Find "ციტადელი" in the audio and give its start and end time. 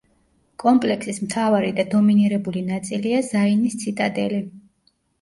3.87-4.45